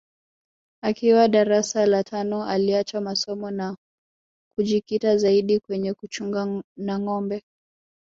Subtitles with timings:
[0.81, 3.77] Akiwa darasa la tano aliacha masomo na
[4.55, 7.43] kujikita zaidi kwenye kuchunga nâgombe